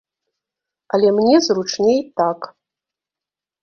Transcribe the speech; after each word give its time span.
Але 0.97 1.13
мне 1.19 1.35
зручней 1.51 2.03
так! 2.19 2.53